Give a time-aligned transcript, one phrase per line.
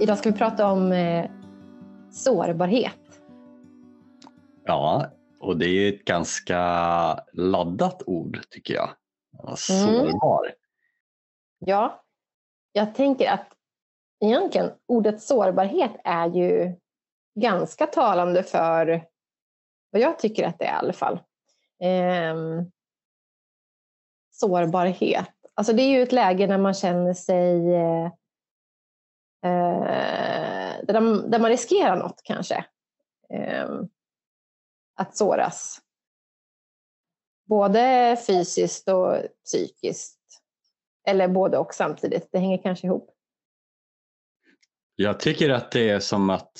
[0.00, 1.30] Idag ska vi prata om eh,
[2.10, 3.20] sårbarhet.
[4.64, 5.06] Ja,
[5.40, 6.60] och det är ett ganska
[7.32, 8.90] laddat ord tycker jag.
[9.56, 10.44] Sårbar.
[10.44, 10.56] Mm.
[11.58, 12.04] Ja,
[12.72, 13.52] jag tänker att
[14.24, 16.74] egentligen ordet sårbarhet är ju
[17.40, 19.06] ganska talande för
[19.90, 21.20] vad jag tycker att det är i alla fall.
[21.82, 22.62] Eh,
[24.30, 25.30] sårbarhet.
[25.54, 28.10] Alltså det är ju ett läge när man känner sig eh,
[30.82, 32.64] där, där, man riskerar något kanske.
[33.30, 33.68] Eh,
[34.94, 35.80] att såras.
[37.44, 40.17] Både fysiskt och psykiskt.
[41.08, 43.10] Eller både och samtidigt, det hänger kanske ihop.
[44.96, 46.52] Jag tycker att det är som att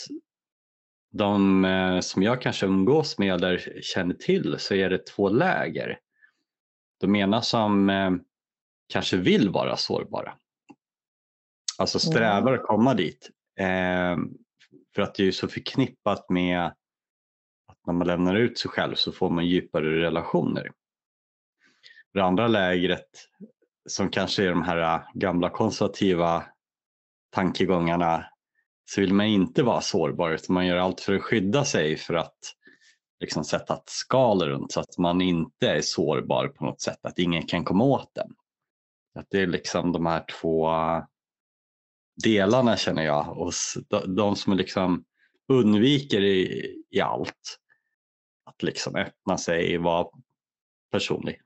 [1.11, 5.99] de eh, som jag kanske umgås med eller känner till så är det två läger.
[7.01, 8.11] De ena som eh,
[8.93, 10.35] kanske vill vara sårbara.
[11.79, 13.31] Alltså strävar att komma dit.
[13.61, 14.17] Eh,
[14.95, 19.13] för att det är så förknippat med att när man lämnar ut sig själv så
[19.13, 20.73] får man djupare relationer.
[22.15, 23.09] Det andra lägret
[23.89, 26.45] som kanske är de här äh, gamla konservativa
[27.31, 28.25] tankegångarna
[28.85, 32.15] så vill man inte vara sårbar utan man gör allt för att skydda sig för
[32.15, 32.39] att
[33.21, 37.19] liksom sätta ett skal runt så att man inte är sårbar på något sätt, att
[37.19, 38.35] ingen kan komma åt den.
[39.15, 40.71] Att det är liksom de här två
[42.25, 45.05] delarna känner jag hos de som liksom
[45.49, 47.59] undviker i, i allt.
[48.45, 50.09] Att liksom öppna sig, vara
[50.93, 51.41] personlig.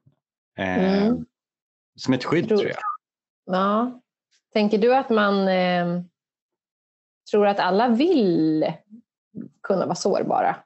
[0.58, 1.24] Mm.
[1.94, 2.78] Som ett skydd tror, tror jag.
[3.44, 4.00] Ja.
[4.52, 6.02] Tänker du att man eh,
[7.30, 8.72] tror att alla vill
[9.62, 10.56] kunna vara sårbara?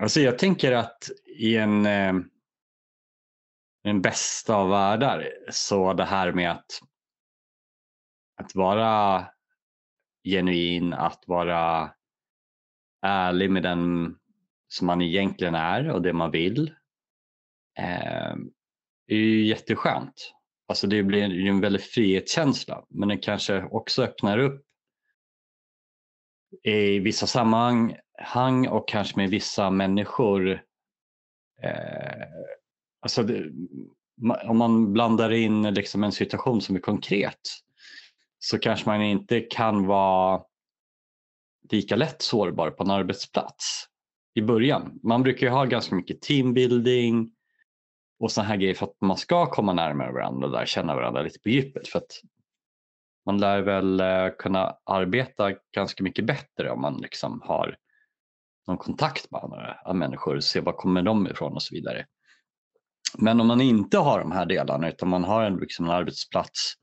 [0.00, 2.14] Alltså jag tänker att i en, eh,
[3.82, 6.80] en bästa av världar så det här med att,
[8.40, 9.26] att vara
[10.24, 11.90] genuin, att vara
[13.02, 14.14] ärlig med den
[14.68, 16.74] som man egentligen är och det man vill.
[17.78, 18.36] Eh,
[19.08, 20.34] är ju jätteskönt.
[20.68, 24.64] Alltså det blir ju en väldig frihetskänsla men det kanske också öppnar upp
[26.62, 30.50] i vissa sammanhang och kanske med vissa människor.
[31.62, 32.26] Eh,
[33.00, 33.50] alltså det,
[34.44, 37.40] om man blandar in liksom en situation som är konkret
[38.38, 40.42] så kanske man inte kan vara
[41.70, 43.86] lika lätt sårbar på en arbetsplats
[44.34, 45.00] i början.
[45.02, 47.30] Man brukar ju ha ganska mycket teambuilding,
[48.20, 51.38] och sådana här grejer för att man ska komma närmare varandra där, känna varandra lite
[51.40, 51.88] på djupet.
[51.88, 52.20] För att
[53.26, 57.76] man lär väl eh, kunna arbeta ganska mycket bättre om man liksom har
[58.66, 62.06] någon kontakt med andra eh, människor, och se var kommer de ifrån och så vidare.
[63.18, 66.74] Men om man inte har de här delarna utan man har en, liksom en arbetsplats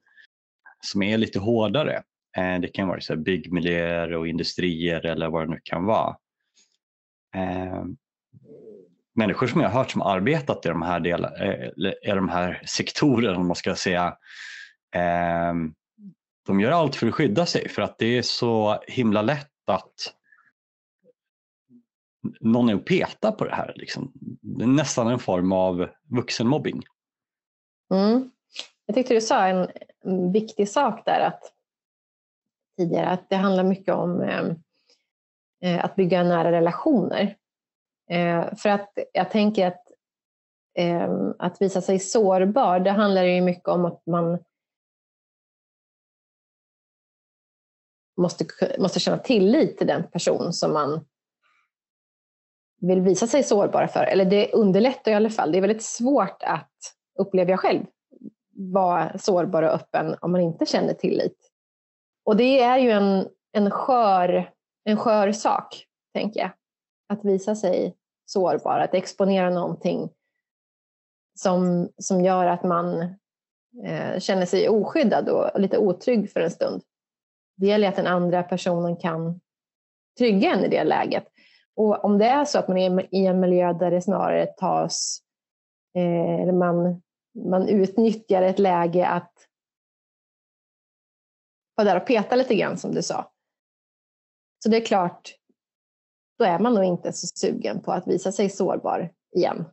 [0.79, 2.03] som är lite hårdare,
[2.37, 6.17] eh, det kan vara så byggmiljöer och industrier eller vad det nu kan vara.
[9.15, 12.61] Människor som jag har hört som arbetat i de här, del, eh, i de här
[12.65, 14.17] sektorerna, om man ska säga,
[14.95, 15.73] ehm,
[16.45, 20.13] de gör allt för att skydda sig för att det är så himla lätt att
[22.39, 23.73] någon är och petar på det här.
[23.75, 24.11] Liksom.
[24.41, 26.83] Det är nästan en form av vuxenmobbing.
[27.93, 28.31] Mm.
[28.85, 29.67] Jag tyckte du sa en,
[30.33, 31.53] viktig sak där att,
[32.77, 34.55] tidigare, att det handlar mycket om ehm,
[35.61, 37.35] eh, att bygga nära relationer.
[38.09, 39.81] Eh, för att jag tänker att
[40.77, 44.39] eh, att visa sig sårbar, det handlar ju mycket om att man
[48.17, 48.45] måste,
[48.79, 51.05] måste känna tillit till den person som man
[52.81, 54.03] vill visa sig sårbar för.
[54.03, 55.51] Eller det underlättar i alla fall.
[55.51, 56.71] Det är väldigt svårt att,
[57.19, 57.85] upplever jag själv,
[58.73, 61.51] vara sårbar och öppen om man inte känner tillit.
[62.25, 64.51] Och det är ju en, en, skör,
[64.83, 66.51] en skör sak, tänker jag.
[67.07, 70.09] Att visa sig sårbar, att exponera någonting
[71.39, 73.01] som, som gör att man
[73.83, 76.83] eh, känner sig oskyddad och lite otrygg för en stund.
[77.57, 79.41] Det gäller att den andra personen kan
[80.17, 81.27] trygga en i det läget.
[81.75, 85.19] Och om det är så att man är i en miljö där det snarare tas,
[85.95, 87.01] eh, eller man,
[87.49, 89.31] man utnyttjar ett läge att
[91.75, 93.31] vara där och peta lite grann som du sa.
[94.63, 95.35] Så det är klart,
[96.39, 99.65] då är man nog inte så sugen på att visa sig sårbar igen.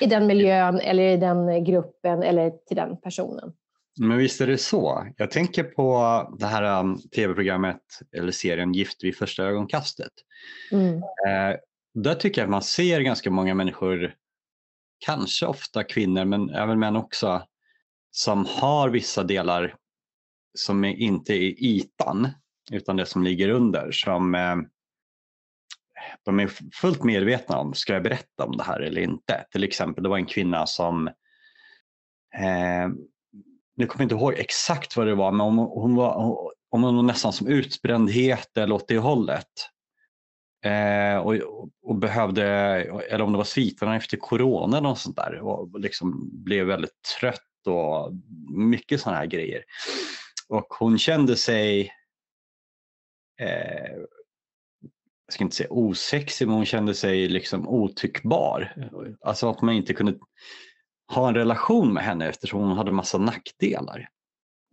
[0.00, 3.52] I den miljön eller i den gruppen eller till den personen.
[3.98, 5.06] Men visst är det så.
[5.16, 10.12] Jag tänker på det här um, tv-programmet eller serien Gift vid första ögonkastet.
[10.72, 10.96] Mm.
[10.96, 11.58] Eh,
[11.94, 14.14] där tycker jag att man ser ganska många människor,
[14.98, 17.42] kanske ofta kvinnor men även män också,
[18.10, 19.74] som har vissa delar
[20.54, 22.28] som är inte är ytan
[22.72, 23.92] utan det som ligger under.
[23.92, 24.56] Som eh,
[26.24, 29.44] de är fullt medvetna om, ska jag berätta om det här eller inte?
[29.50, 31.08] Till exempel, det var en kvinna som
[32.34, 32.88] eh,
[33.76, 36.14] nu kommer jag inte ihåg exakt vad det var, men hon, hon var,
[36.70, 39.46] om hon var nästan som utbrändhet eller åt det hållet.
[40.64, 41.34] Eh, och,
[41.82, 42.44] och, behövde,
[43.08, 47.66] eller om det var sviterna efter corona eller sånt där och liksom blev väldigt trött
[47.66, 48.12] och
[48.54, 49.62] mycket sådana här grejer.
[50.48, 51.92] Och hon kände sig,
[53.40, 53.96] eh,
[55.30, 58.74] jag ska inte säga osexig, men hon kände sig liksom otyckbar.
[59.20, 60.14] Alltså att man inte kunde
[61.14, 64.08] ha en relation med henne eftersom hon hade massa nackdelar.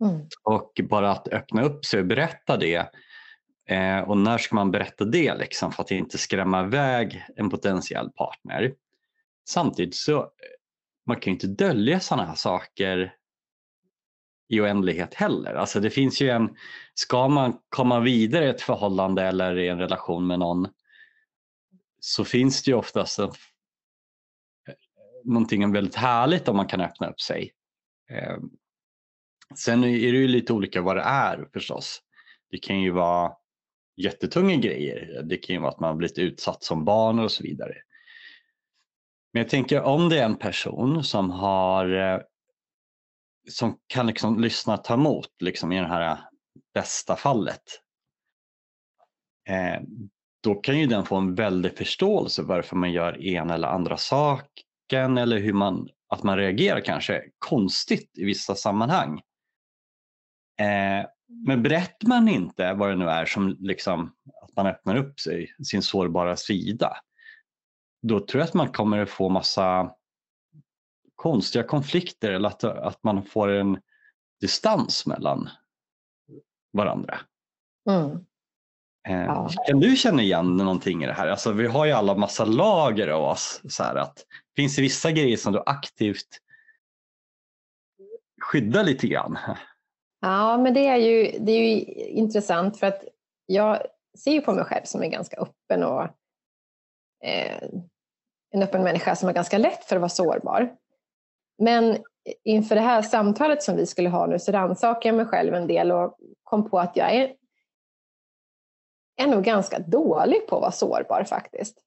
[0.04, 0.20] Mm.
[0.42, 2.90] Och bara att öppna upp sig och berätta det.
[3.68, 8.10] Eh, och när ska man berätta det liksom, för att inte skrämma iväg en potentiell
[8.10, 8.74] partner?
[9.48, 10.26] Samtidigt så eh,
[11.06, 13.14] man kan ju inte dölja sådana här saker
[14.48, 15.54] i oändlighet heller.
[15.54, 16.56] Alltså det finns ju en,
[16.94, 20.68] ska man komma vidare i ett förhållande eller i en relation med någon
[22.00, 23.30] så finns det ju oftast en
[25.24, 27.52] någonting väldigt härligt om man kan öppna upp sig.
[28.10, 28.36] Eh,
[29.56, 32.02] sen är det ju lite olika vad det är förstås.
[32.50, 33.32] Det kan ju vara
[33.96, 35.22] jättetunga grejer.
[35.22, 37.74] Det kan ju vara att man blivit utsatt som barn och så vidare.
[39.32, 42.20] Men jag tänker om det är en person som har eh,
[43.48, 46.18] som kan liksom lyssna och ta emot liksom i det här äh,
[46.74, 47.62] bästa fallet.
[49.48, 49.80] Eh,
[50.42, 55.18] då kan ju den få en väldig förståelse varför man gör en eller andra saken
[55.18, 59.20] eller hur man, att man reagerar kanske konstigt i vissa sammanhang.
[60.60, 61.06] Eh,
[61.46, 65.54] men berättar man inte vad det nu är som liksom, att man öppnar upp sig,
[65.70, 66.96] sin sårbara sida,
[68.02, 69.92] då tror jag att man kommer att få massa
[71.18, 73.80] konstiga konflikter eller att, att man får en
[74.40, 75.48] distans mellan
[76.72, 77.18] varandra.
[77.90, 78.10] Mm.
[79.08, 79.50] Eh, ja.
[79.66, 81.28] Kan du känna igen någonting i det här?
[81.28, 83.60] Alltså, vi har ju alla massa lager av oss.
[83.68, 84.24] Så här, att,
[84.56, 86.28] finns det vissa grejer som du aktivt
[88.40, 89.38] skyddar lite grann?
[90.20, 93.04] Ja, men det är ju, det är ju intressant för att
[93.46, 93.82] jag
[94.18, 96.02] ser ju på mig själv som en ganska öppen och
[97.24, 97.62] eh,
[98.50, 100.76] en öppen människa som är ganska lätt för att vara sårbar.
[101.58, 101.98] Men
[102.44, 105.66] inför det här samtalet som vi skulle ha nu så rannsakade jag mig själv en
[105.66, 107.34] del och kom på att jag är
[109.16, 111.78] är nog ganska dålig på att vara sårbar faktiskt.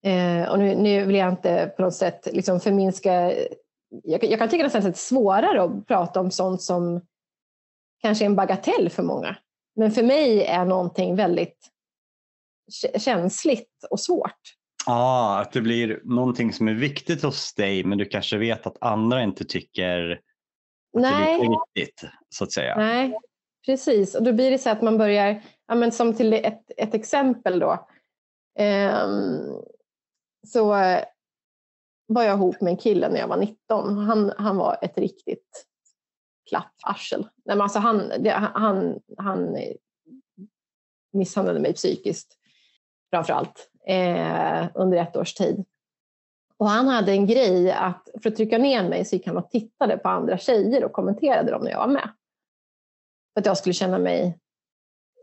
[0.04, 3.32] Eh, och nu, nu, vill jag inte på något sätt liksom förminska
[4.02, 7.00] jag, jag kan tycka nästan att det är svårare att prata om sånt som
[8.02, 9.36] kanske är en bagatell för många.
[9.76, 11.70] Men för mig är någonting väldigt
[12.98, 14.40] känsligt och svårt.
[14.86, 18.76] Ja, att det blir någonting som är viktigt hos dig men du kanske vet att
[18.80, 20.20] andra inte tycker
[20.96, 21.38] att Nej.
[21.38, 22.10] det är viktigt.
[22.28, 22.76] Så att säga.
[22.76, 23.14] Nej,
[23.66, 24.14] precis.
[24.14, 27.58] Och då blir det så att man börjar, ja, men som till ett, ett exempel
[27.58, 27.88] då.
[28.58, 29.62] Um,
[30.46, 30.74] så
[32.06, 33.98] var jag ihop med en kille när jag var 19.
[33.98, 35.66] Han, han var ett riktigt
[36.48, 37.20] klapparsel.
[37.20, 39.56] Nej, men alltså han, det, han, han
[41.12, 42.38] misshandlade mig psykiskt
[43.10, 45.64] framför allt eh, under ett års tid.
[46.56, 49.50] Och han hade en grej att för att trycka ner mig så gick han och
[49.50, 52.08] tittade på andra tjejer och kommenterade dem när jag var med.
[53.34, 54.38] För att jag skulle känna mig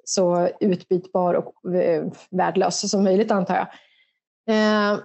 [0.04, 3.68] så utbytbar och eh, värdelös som möjligt antar jag.
[4.56, 5.00] Eh,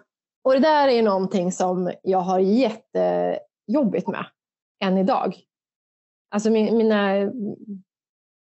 [0.47, 4.27] och det där är någonting som jag har jättejobbigt med
[4.85, 5.37] än idag.
[6.31, 6.97] Alltså min, mina,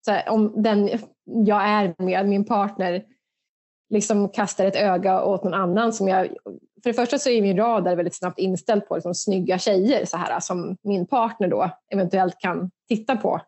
[0.06, 0.90] här, om den
[1.24, 3.04] jag är med, min partner,
[3.90, 6.26] liksom kastar ett öga åt någon annan som jag...
[6.82, 10.16] För det första så är min radar väldigt snabbt inställd på liksom, snygga tjejer så
[10.16, 13.40] här, som min partner då eventuellt kan titta på.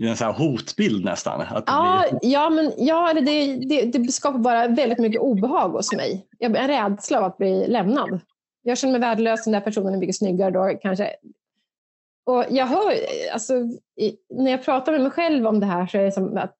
[0.00, 1.40] En sån hotbild nästan.
[1.40, 2.32] Att ja, blir...
[2.32, 6.26] ja, men, ja det, det, det skapar bara väldigt mycket obehag hos mig.
[6.38, 8.20] Jag en rädsla av att bli lämnad.
[8.62, 11.10] Jag känner mig värdelös, den där personen är mycket snyggare då kanske.
[12.26, 12.92] Och jag hör,
[13.32, 13.54] alltså,
[13.96, 16.56] i, när jag pratar med mig själv om det här så är det som att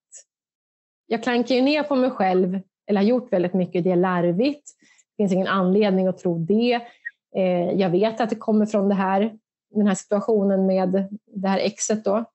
[1.07, 4.71] jag klankar ju ner på mig själv, eller har gjort väldigt mycket, det är larvigt.
[5.17, 6.73] Det finns ingen anledning att tro det.
[7.35, 9.37] Eh, jag vet att det kommer från det här,
[9.75, 12.25] den här situationen med det här exet då.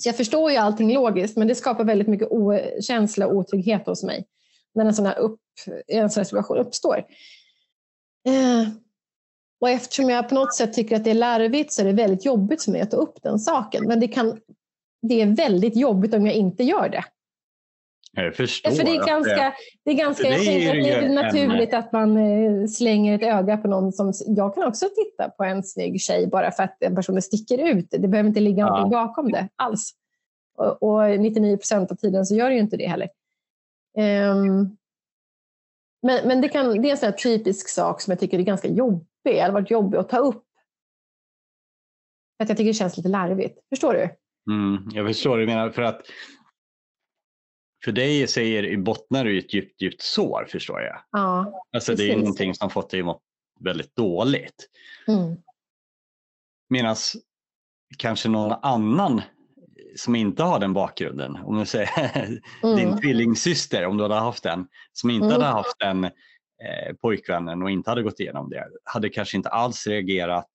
[0.00, 2.28] Så jag förstår ju allting logiskt, men det skapar väldigt mycket
[2.84, 4.26] känsla och otrygghet hos mig
[4.74, 5.40] när en sån här, upp,
[5.86, 6.96] en sån här situation uppstår.
[8.26, 8.68] Eh,
[9.60, 12.24] och eftersom jag på något sätt tycker att det är larvigt så är det väldigt
[12.24, 13.84] jobbigt för mig att ta upp den saken.
[13.84, 14.40] Men det, kan,
[15.02, 17.04] det är väldigt jobbigt om jag inte gör det.
[18.12, 18.70] Jag förstår.
[18.70, 21.78] För det är ganska, det är ganska det är, det är naturligt en...
[21.78, 24.12] att man eh, slänger ett öga på någon som...
[24.26, 27.86] Jag kan också titta på en snygg tjej bara för att den personen sticker ut.
[27.90, 28.66] Det behöver inte ligga ja.
[28.66, 29.92] någonting bakom det alls.
[30.56, 33.08] Och, och 99 procent av tiden så gör det ju inte det heller.
[33.98, 34.76] Um,
[36.02, 38.68] men men det, kan, det är en sån typisk sak som jag tycker är ganska
[38.68, 39.06] jobbig.
[39.24, 40.44] Det har varit jobbig att ta upp.
[42.36, 43.58] För att jag tycker det känns lite larvigt.
[43.68, 44.10] Förstår du?
[44.52, 45.70] Mm, jag förstår du menar.
[45.70, 46.02] För att
[47.84, 51.02] för dig säger bottnar du i ett djupt, djupt sår förstår jag.
[51.10, 53.20] Ja, alltså det är någonting som fått dig att må
[53.60, 54.68] väldigt dåligt.
[55.08, 55.36] Mm.
[56.68, 56.96] Medan
[57.98, 59.22] kanske någon annan
[59.96, 62.26] som inte har den bakgrunden, om du säger
[62.62, 62.76] mm.
[62.76, 65.32] din tvillingsyster, om du hade haft den, som inte mm.
[65.32, 69.86] hade haft den eh, pojkvännen och inte hade gått igenom det, hade kanske inte alls
[69.86, 70.50] reagerat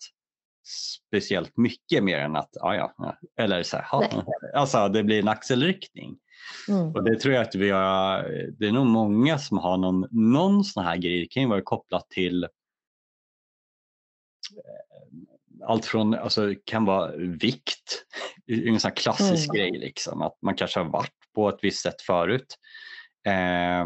[1.07, 4.23] speciellt mycket mer än att, ja ja, eller så här,
[4.55, 6.17] alltså det blir en axelryckning.
[6.69, 6.91] Mm.
[6.91, 8.23] Och det tror jag att vi har,
[8.59, 11.61] det är nog många som har någon, någon sån här grej, det kan ju vara
[11.61, 12.49] kopplat till eh,
[15.67, 18.05] allt från, alltså kan vara vikt,
[18.47, 19.55] en sån klassisk mm.
[19.55, 22.55] grej liksom, att man kanske har varit på ett visst sätt förut.
[23.27, 23.85] Eh,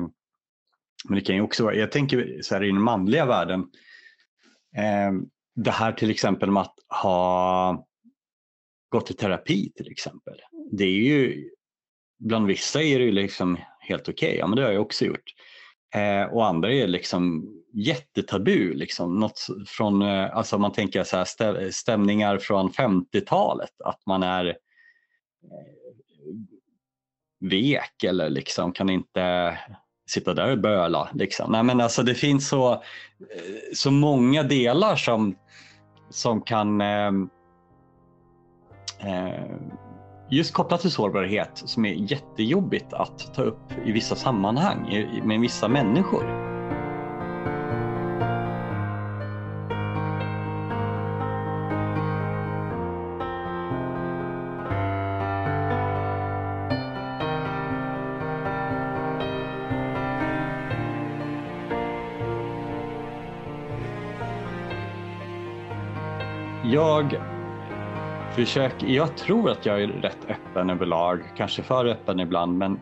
[1.05, 3.59] men det kan ju också vara, jag tänker så här i den manliga världen,
[4.77, 5.11] eh,
[5.55, 7.87] det här till exempel med att ha
[8.89, 10.41] gått i terapi till exempel.
[10.71, 11.49] Det är ju,
[12.19, 14.37] bland vissa är det ju liksom helt okej, okay.
[14.37, 15.33] ja men det har jag också gjort.
[15.95, 18.73] Eh, och andra är liksom jättetabu.
[18.73, 19.19] Liksom.
[19.19, 24.55] Något från, eh, alltså man tänker så här, stämningar från 50-talet, att man är eh,
[27.39, 29.57] vek eller liksom kan inte
[30.09, 31.09] sitta där och böla.
[31.13, 31.51] Liksom.
[31.51, 32.79] Nej, men alltså det finns så, eh,
[33.73, 35.35] så många delar som,
[36.09, 37.11] som kan eh,
[38.99, 39.55] eh,
[40.29, 45.67] just kopplat till sårbarhet som är jättejobbigt att ta upp i vissa sammanhang med vissa
[45.67, 46.49] människor.
[66.63, 67.28] Jag
[68.35, 72.79] försöker, jag tror att jag är rätt öppen överlag, kanske för öppen ibland men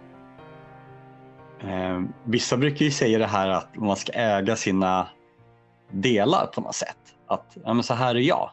[1.60, 5.08] eh, vissa brukar ju säga det här att man ska äga sina
[5.92, 6.98] delar på något sätt.
[7.28, 8.52] Att ja, men så här är jag.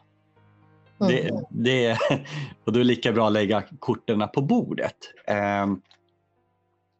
[1.01, 1.11] Mm.
[1.11, 1.97] Det, det,
[2.65, 4.97] och då är det lika bra att lägga korten på bordet.
[5.27, 5.65] Eh,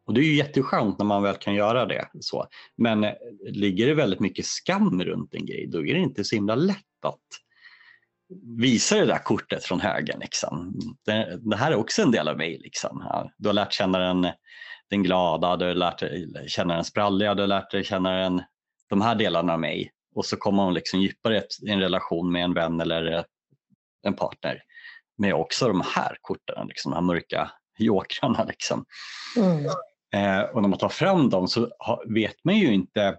[0.06, 2.08] och Det är ju jätteskönt när man väl kan göra det.
[2.20, 2.46] Så.
[2.76, 3.12] Men eh,
[3.42, 7.04] ligger det väldigt mycket skam runt en grej då är det inte så himla lätt
[7.04, 7.45] att
[8.58, 10.20] visa det där kortet från högen.
[10.20, 10.78] Liksom.
[11.04, 12.58] Det, det, här är också en del av mig.
[12.58, 13.02] Liksom.
[13.04, 14.28] Ja, du har lärt känna den,
[14.90, 16.02] den glada, du har lärt
[16.50, 18.42] känna den spralliga, du har lärt känna den,
[18.88, 19.90] de här delarna av mig.
[20.14, 23.24] Och så kommer man liksom djupare i en relation med en vän eller
[24.02, 24.62] en partner
[25.18, 28.44] med också de här korten, liksom, de här mörka jokrarna.
[28.44, 28.84] Liksom.
[29.36, 29.64] Mm.
[30.14, 31.70] Eh, och när man tar fram dem så
[32.14, 33.16] vet man ju inte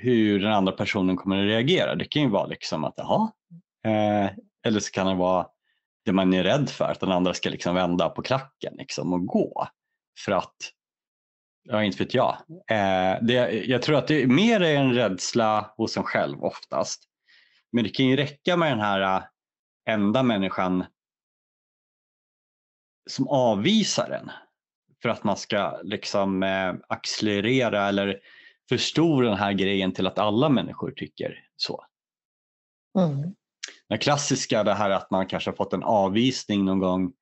[0.00, 1.94] hur den andra personen kommer att reagera.
[1.94, 3.32] Det kan ju vara liksom att jaha,
[3.84, 4.30] eh,
[4.66, 5.46] eller så kan det vara
[6.04, 9.26] det man är rädd för, att den andra ska liksom vända på klacken liksom och
[9.26, 9.68] gå.
[10.24, 10.56] För att,
[11.62, 12.36] ja inte vet jag.
[12.70, 17.04] Eh, det, jag tror att det mer är en rädsla hos en själv oftast.
[17.72, 19.22] Men det kan ju räcka med den här eh,
[19.88, 20.84] enda människan
[23.10, 24.30] som avvisar en
[25.02, 28.20] för att man ska liksom eh, accelerera eller
[28.70, 31.84] förstora den här grejen till att alla människor tycker så.
[32.98, 33.34] Mm.
[33.88, 37.12] Det klassiska det här att man kanske har fått en avvisning någon gång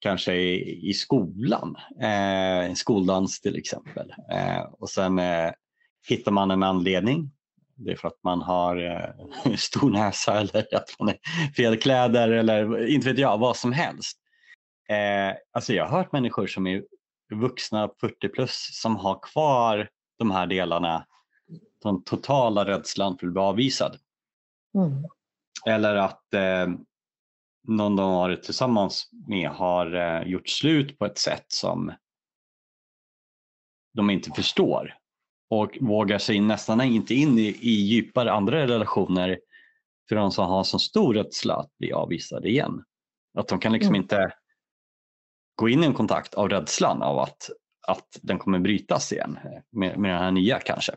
[0.00, 4.14] kanske i, i skolan, eh, skoldans till exempel.
[4.32, 5.50] Eh, och sen eh,
[6.08, 7.30] hittar man en anledning.
[7.74, 11.18] Det är för att man har eh, stor näsa eller att man är
[11.56, 14.18] fel kläder eller inte vet jag, vad som helst.
[14.88, 16.82] Eh, alltså jag har hört människor som är
[17.34, 19.88] vuxna 40 plus som har kvar
[20.20, 21.06] de här delarna,
[21.82, 23.98] den totala rädslan för att bli avvisad.
[24.74, 25.04] Mm.
[25.66, 26.68] Eller att eh,
[27.68, 31.92] någon de har varit tillsammans med har eh, gjort slut på ett sätt som
[33.92, 34.94] de inte förstår
[35.50, 39.40] och vågar sig nästan inte in i, i djupare andra relationer
[40.08, 42.84] för de som har så stor rädsla att bli avvisade igen.
[43.38, 44.02] Att de kan liksom mm.
[44.02, 44.32] inte
[45.54, 47.50] gå in i en kontakt av rädslan av att,
[47.90, 49.38] att den kommer brytas igen
[49.70, 50.92] med, med den här nya kanske.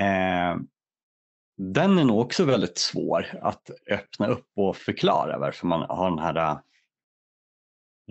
[0.00, 0.56] Eh,
[1.56, 6.18] den är nog också väldigt svår att öppna upp och förklara varför man har den
[6.18, 6.58] här eh,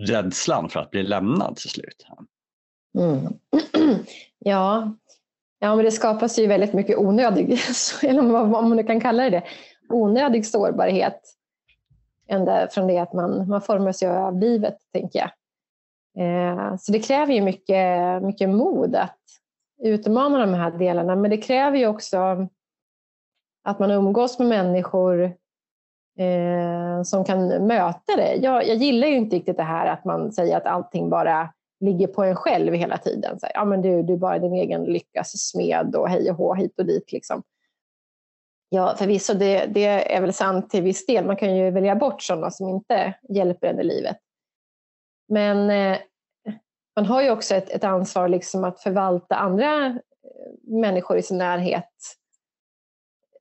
[0.06, 2.06] rädslan för att bli lämnad till slut.
[2.98, 3.26] Mm.
[4.44, 4.96] Ja.
[5.58, 7.52] ja, men det skapas ju väldigt mycket onödig,
[8.02, 9.42] eller vad man nu kan kalla det,
[9.88, 11.20] onödig sårbarhet
[12.26, 15.30] ända från det att man, man formas ju av livet, tänker jag.
[16.18, 19.18] Eh, så det kräver ju mycket, mycket mod att
[19.82, 22.48] utmana de här delarna, men det kräver ju också
[23.64, 25.22] att man umgås med människor
[26.18, 28.34] eh, som kan möta det.
[28.34, 32.06] Jag, jag gillar ju inte riktigt det här att man säger att allting bara ligger
[32.06, 33.40] på en själv hela tiden.
[33.40, 36.54] Så, ja, men du, du är bara din egen lyckas smed och hej och hå
[36.54, 37.12] hit och dit.
[37.12, 37.42] Liksom.
[38.68, 41.26] Ja, förvisso, det, det är väl sant till viss del.
[41.26, 44.16] Man kan ju välja bort sådana som inte hjälper en i livet.
[45.32, 45.98] Men eh,
[46.96, 50.00] man har ju också ett, ett ansvar liksom att förvalta andra eh,
[50.62, 51.94] människor i sin närhet,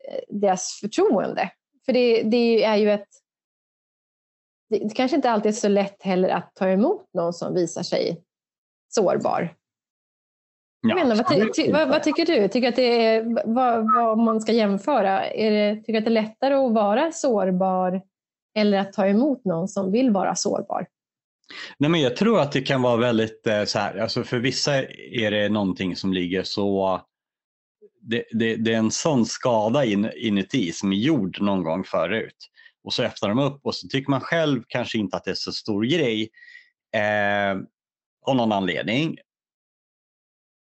[0.10, 1.52] eh, deras förtroende.
[1.86, 3.08] För det, det är ju ett...
[4.70, 8.24] Det kanske inte alltid är så lätt heller att ta emot någon som visar sig
[8.90, 9.56] sårbar.
[10.82, 12.48] Ja, menar, vad, ty, ty, vad, vad, tycker du?
[12.48, 15.30] Tycker att det är, vad, vad man ska jämföra?
[15.30, 18.02] Är det, tycker du att det är lättare att vara sårbar
[18.56, 20.88] eller att ta emot någon som vill vara sårbar?
[21.78, 24.84] Nej, men jag tror att det kan vara väldigt eh, så här, alltså för vissa
[25.12, 27.02] är det någonting som ligger så
[28.02, 32.50] det, det, det är en sån skada in, inuti som är gjord någon gång förut
[32.84, 35.36] och så öppnar de upp och så tycker man själv kanske inte att det är
[35.36, 36.30] så stor grej
[36.96, 37.52] eh,
[38.28, 39.18] av någon anledning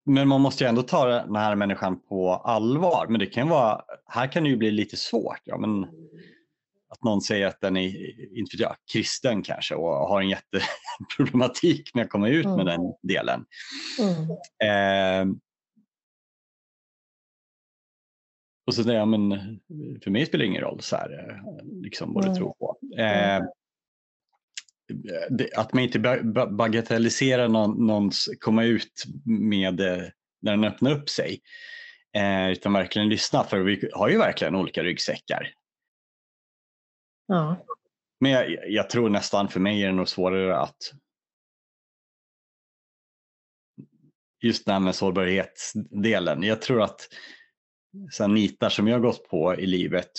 [0.05, 3.07] men man måste ju ändå ta den här människan på allvar.
[3.09, 5.40] Men det kan vara, här kan det ju bli lite svårt.
[5.45, 5.87] Ja, men
[6.92, 7.88] att någon säger att den är
[8.38, 12.57] inte jag, kristen kanske och har en jätteproblematik med att komma ut mm.
[12.57, 13.44] med den delen.
[13.98, 15.31] Mm.
[15.31, 15.37] Eh,
[18.66, 19.31] och så säger jag, men
[20.05, 21.42] för mig spelar det ingen roll så här,
[21.83, 22.38] liksom vad du mm.
[22.38, 22.78] tror på.
[22.98, 23.40] Eh,
[25.57, 25.98] att man inte
[26.59, 30.02] bagatelliserar någon, någons komma ut med eh,
[30.42, 31.40] när den öppnar upp sig.
[32.16, 35.52] Eh, utan verkligen lyssna för vi har ju verkligen olika ryggsäckar.
[37.27, 37.67] Ja.
[38.21, 40.93] Men jag, jag, tror nästan för mig är det nog svårare att
[44.43, 46.43] just det här med sårbarhetsdelen.
[46.43, 47.09] Jag tror att
[48.11, 50.11] så nitar som jag gått på i livet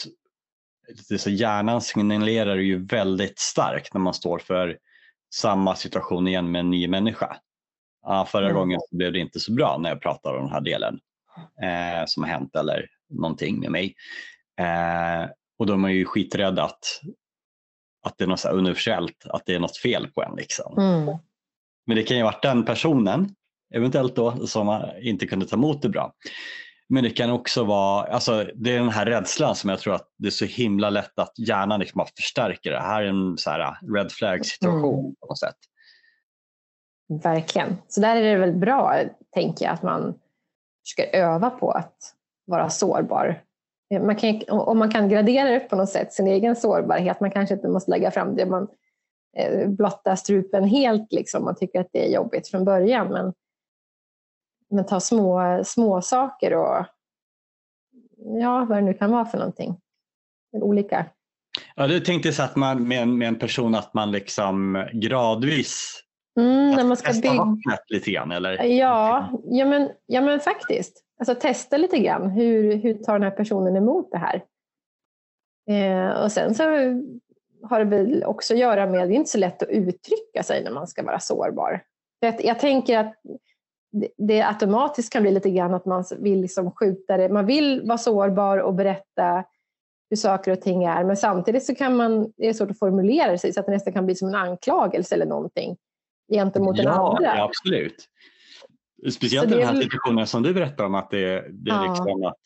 [1.09, 4.77] det så hjärnan signalerar ju väldigt starkt när man står för
[5.35, 7.37] samma situation igen med en ny människa.
[8.01, 8.55] Ja, förra mm.
[8.55, 10.99] gången blev det inte så bra när jag pratade om den här delen
[11.61, 13.95] eh, som har hänt eller någonting med mig.
[14.59, 15.29] Eh,
[15.63, 17.01] och då är ju skiträdd att,
[18.05, 20.35] att det är något universellt, att det är något fel på en.
[20.35, 20.77] Liksom.
[20.77, 21.17] Mm.
[21.85, 23.35] Men det kan ju ha varit den personen,
[23.73, 26.13] eventuellt då, som inte kunde ta emot det bra.
[26.89, 30.07] Men det kan också vara, alltså det är den här rädslan som jag tror att
[30.17, 32.79] det är så himla lätt att hjärnan liksom förstärker det.
[32.79, 35.15] Här är en så här red flag situation mm.
[35.15, 35.57] på något sätt.
[37.23, 37.77] Verkligen.
[37.87, 38.99] Så där är det väl bra,
[39.33, 40.19] tänker jag, att man
[40.85, 41.97] försöker öva på att
[42.45, 43.43] vara sårbar.
[43.93, 47.31] Eh, man kan, om man kan gradera upp på något sätt sin egen sårbarhet, man
[47.31, 48.67] kanske inte måste lägga fram det man
[49.37, 53.07] eh, blottar strupen helt, liksom, man tycker att det är jobbigt från början.
[53.07, 53.33] Men,
[54.69, 56.85] men ta små, små saker och
[58.41, 59.79] ja, vad det nu kan vara för någonting.
[60.51, 61.05] Olika.
[61.75, 66.02] Ja, du tänkte så att man med en, med en person att man liksom gradvis
[66.39, 67.57] Mm, när man ska bygga...
[67.87, 68.63] lite grann eller?
[68.63, 71.03] Ja, ja, men, ja men faktiskt.
[71.19, 72.29] Alltså testa lite grann.
[72.29, 74.43] Hur, hur tar den här personen emot det här?
[75.69, 76.63] Eh, och sen så
[77.63, 80.63] har det väl också att göra med, det är inte så lätt att uttrycka sig
[80.63, 81.83] när man ska vara sårbar.
[82.39, 83.15] Jag, tänker att
[83.91, 87.29] det, det automatiskt kan bli lite grann att man vill liksom skjuta det.
[87.29, 89.43] Man vill vara sårbar och berätta
[90.09, 93.37] hur saker och ting är, men samtidigt så kan man, det är svårt att formulera
[93.37, 95.77] sig så att det nästan kan bli som en anklagelse eller någonting
[96.33, 97.37] gentemot den ja, andra.
[97.37, 98.09] Ja, absolut.
[99.11, 101.93] Speciellt den här situationen som du berättar om att det, det är ja.
[101.93, 102.39] liksom att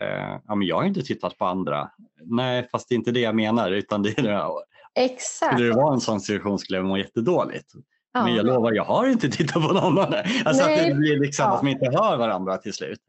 [0.00, 1.90] eh, ja, men jag har inte tittat på andra.
[2.22, 4.50] Nej, fast det är inte det jag menar utan det är det.
[4.94, 5.52] Exakt.
[5.52, 7.72] Skulle det vara en sån situation skulle jag må jättedådligt.
[8.12, 8.24] Ja.
[8.24, 10.14] Men jag lovar, jag har inte tittat på någon annan.
[10.44, 10.80] Alltså Nej.
[10.80, 11.56] att det blir liksom ja.
[11.56, 13.00] att man inte hör varandra till slut.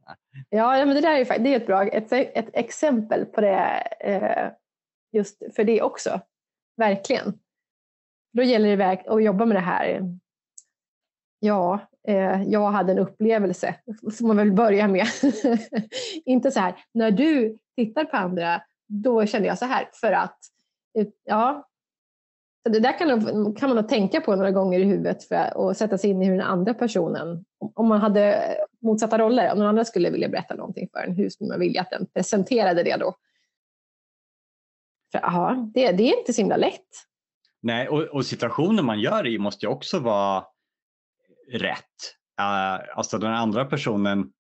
[0.49, 4.51] Ja, men det där är, det är ett bra ett, ett exempel på det, eh,
[5.11, 6.21] just för det också.
[6.77, 7.33] Verkligen.
[8.35, 10.01] Då gäller det att jobba med det här.
[11.39, 13.75] Ja, eh, jag hade en upplevelse,
[14.11, 15.07] som man väl börja med.
[16.25, 19.89] Inte så här, när du tittar på andra, då känner jag så här.
[19.93, 20.37] För att,
[20.99, 21.67] eh, ja,
[22.69, 23.21] det där kan,
[23.55, 26.25] kan man nog tänka på några gånger i huvudet för att sätta sig in i
[26.25, 30.55] hur den andra personen, om man hade motsatta roller, om någon annan skulle vilja berätta
[30.55, 33.15] någonting för en, hur skulle man vilja att den presenterade det då?
[35.11, 36.89] För, ja, det, det är inte så himla lätt.
[37.65, 40.45] Nej, och, och situationen man gör i måste ju också vara
[41.51, 42.15] rätt.
[42.41, 44.31] Uh, alltså den andra personen,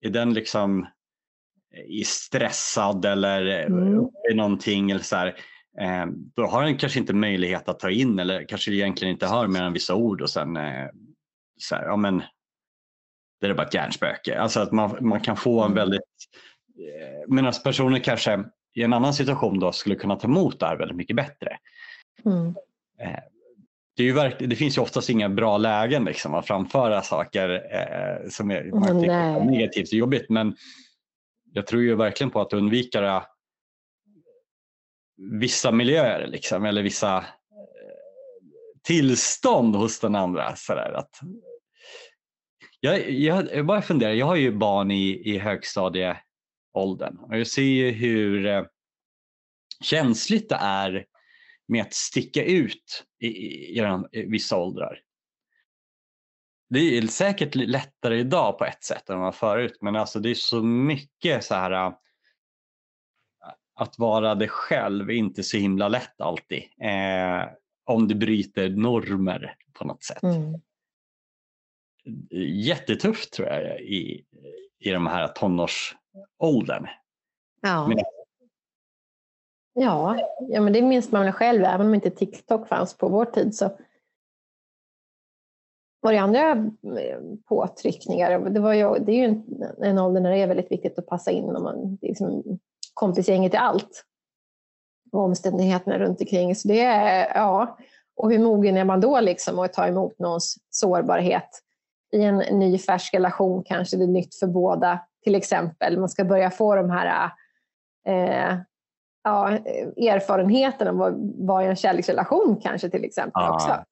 [0.00, 0.86] är den liksom
[2.04, 4.08] stressad eller mm.
[4.30, 5.26] i någonting eller så här,
[5.80, 9.46] eh, då har den kanske inte möjlighet att ta in eller kanske egentligen inte hör
[9.46, 10.88] mer än vissa ord och sen eh,
[11.56, 12.22] så här, ja men
[13.40, 14.40] det är bara ett hjärnspöke.
[14.40, 15.76] Alltså att man, man kan få en mm.
[15.76, 16.02] väldigt,
[17.28, 20.96] medan personen kanske i en annan situation då skulle kunna ta emot det här väldigt
[20.96, 21.58] mycket bättre.
[22.24, 22.54] Mm.
[22.98, 23.20] Eh,
[23.96, 27.48] det, är ju verk, det finns ju oftast inga bra lägen liksom, att framföra saker
[27.50, 30.56] eh, som är, negativt och jobbigt men
[31.52, 33.22] jag tror ju verkligen på att undvika det,
[35.16, 37.24] vissa miljöer liksom, eller vissa eh,
[38.82, 40.56] tillstånd hos den andra.
[40.56, 41.20] Sådär, att,
[42.80, 47.62] jag, jag, jag bara funderar, jag har ju barn i, i högstadieåldern och jag ser
[47.62, 48.64] ju hur eh,
[49.80, 51.04] känsligt det är
[51.70, 53.78] med att sticka ut i, i,
[54.12, 55.00] i vissa åldrar.
[56.68, 60.34] Det är säkert lättare idag på ett sätt än vad förut men alltså det är
[60.34, 61.92] så mycket så här äh,
[63.74, 66.62] att vara det själv är inte så himla lätt alltid.
[66.82, 67.48] Eh,
[67.84, 70.22] om du bryter normer på något sätt.
[70.22, 70.60] Mm.
[72.64, 74.24] Jättetufft tror jag i,
[74.78, 76.86] i de här tonårsåldern.
[77.60, 77.88] Ja.
[77.88, 77.98] Men
[79.72, 83.24] Ja, ja men det minns man väl själv, även om inte TikTok fanns på vår
[83.24, 83.70] tid så
[86.00, 88.50] var det andra eh, påtryckningar.
[88.50, 89.44] Det, var ju, det är ju en,
[89.82, 91.56] en ålder när det är väldigt viktigt att passa in.
[91.56, 92.58] Om man, liksom
[92.94, 94.04] kompisgänget är allt.
[95.12, 96.54] Och omständigheterna runt omkring.
[96.54, 97.78] Så det är, ja.
[98.16, 101.62] Och hur mogen är man då liksom att ta emot någons sårbarhet
[102.12, 105.98] i en ny färsk relation kanske det är nytt för båda till exempel.
[105.98, 107.30] Man ska börja få de här
[108.06, 108.58] eh,
[109.22, 109.50] ja,
[109.96, 111.14] erfarenheten av vad,
[111.46, 113.54] vad en kärleksrelation kanske till exempel ja.
[113.54, 113.84] också.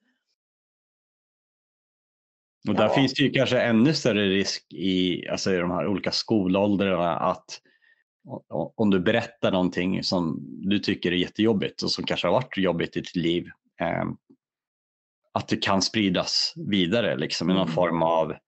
[2.69, 2.95] Och där ja.
[2.95, 7.61] finns det ju kanske ännu större risk i, alltså i de här olika skolåldrarna att
[8.75, 12.97] om du berättar någonting som du tycker är jättejobbigt och som kanske har varit jobbigt
[12.97, 13.47] i ditt liv,
[13.81, 14.05] eh,
[15.33, 17.75] att det kan spridas vidare liksom, i någon mm.
[17.75, 18.39] form av eh,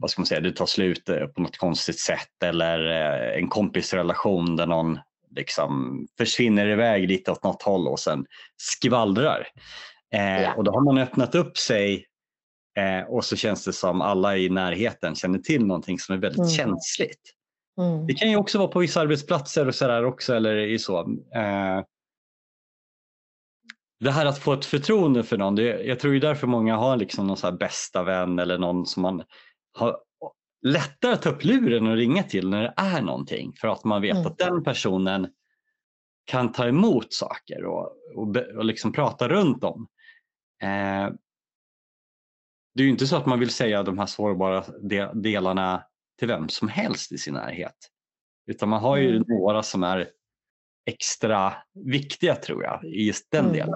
[0.00, 2.78] vad ska man säga, det tar slut på något konstigt sätt eller
[3.38, 4.98] en kompisrelation där någon
[5.36, 9.48] liksom försvinner iväg lite åt något håll och sen skvallrar.
[10.14, 10.54] Eh, ja.
[10.54, 12.06] Och då har man öppnat upp sig
[12.78, 16.38] eh, och så känns det som alla i närheten känner till någonting som är väldigt
[16.38, 16.50] mm.
[16.50, 17.34] känsligt.
[17.80, 18.06] Mm.
[18.06, 20.34] Det kan ju också vara på vissa arbetsplatser och sådär också.
[20.34, 21.00] Eller i så.
[21.34, 21.82] Eh,
[24.00, 26.96] det här att få ett förtroende för någon, det, jag tror ju därför många har
[26.96, 29.22] liksom någon så bästa vän eller någon som man
[29.72, 30.00] har
[30.62, 34.02] lättare att ta upp luren och ringa till när det är någonting för att man
[34.02, 34.26] vet mm.
[34.26, 35.28] att den personen
[36.24, 39.88] kan ta emot saker och, och, och liksom prata runt om.
[40.62, 41.12] Eh,
[42.74, 45.84] det är ju inte så att man vill säga de här sårbara de, delarna
[46.18, 47.76] till vem som helst i sin närhet.
[48.46, 49.24] Utan man har ju mm.
[49.28, 50.10] några som är
[50.86, 53.52] extra viktiga tror jag i just den mm.
[53.56, 53.74] delen.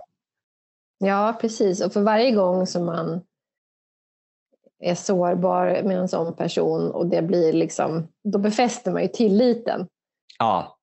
[0.98, 3.20] Ja precis och för varje gång som man
[4.82, 9.86] är sårbar med en sån person och det blir liksom, då befäster man ju tilliten.
[10.38, 10.78] Ja.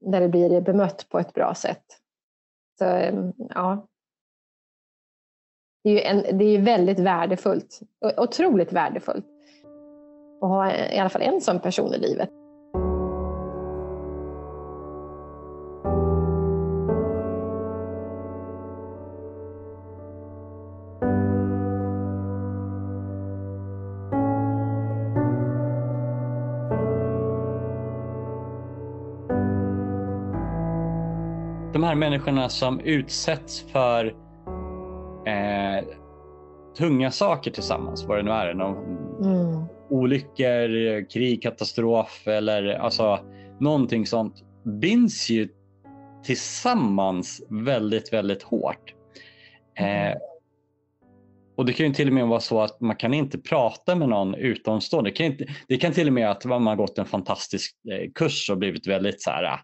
[0.00, 1.84] Där det blir bemött på ett bra sätt.
[2.78, 2.84] Så
[3.54, 3.86] ja.
[5.84, 7.80] Det är ju en, det är väldigt värdefullt,
[8.16, 9.26] otroligt värdefullt
[10.42, 12.30] att ha i alla fall en sån person i livet.
[31.82, 34.06] Här människorna som utsätts för
[35.26, 35.84] eh,
[36.78, 38.54] tunga saker tillsammans, vad det nu är.
[38.54, 38.76] Någon,
[39.24, 39.64] mm.
[39.90, 43.18] Olyckor, krig, katastrof eller alltså
[43.60, 45.48] någonting sånt binds ju
[46.24, 48.94] tillsammans väldigt, väldigt hårt.
[49.78, 50.12] Mm.
[50.12, 50.18] Eh,
[51.56, 54.08] och Det kan ju till och med vara så att man kan inte prata med
[54.08, 55.10] någon utomstående.
[55.10, 58.10] Det kan, inte, det kan till och med att man har gått en fantastisk eh,
[58.14, 59.60] kurs och blivit väldigt så här,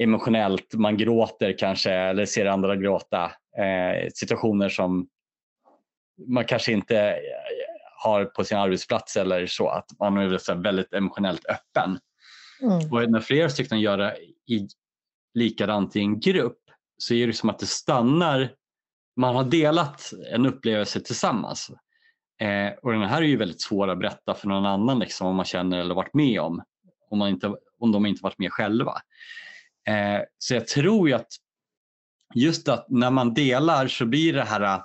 [0.00, 3.24] emotionellt, man gråter kanske eller ser andra gråta.
[3.58, 5.08] Eh, situationer som
[6.26, 7.18] man kanske inte
[8.02, 11.98] har på sin arbetsplats eller så, att man är väldigt emotionellt öppen.
[12.62, 12.92] Mm.
[12.92, 14.68] Och när flera stycken gör det i,
[15.34, 16.58] likadant i en grupp
[16.98, 18.50] så är det som att det stannar,
[19.16, 21.70] man har delat en upplevelse tillsammans.
[22.40, 25.36] Eh, och den här är ju väldigt svår att berätta för någon annan liksom, om
[25.36, 26.62] man känner eller varit med om,
[27.10, 28.92] om, man inte, om de inte varit med själva.
[29.88, 31.28] Eh, så jag tror ju att
[32.34, 34.80] just att när man delar så blir det här eh,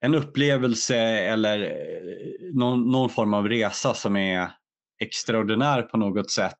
[0.00, 4.50] en upplevelse eller eh, någon, någon, form av resa som är
[5.00, 6.58] extraordinär på något sätt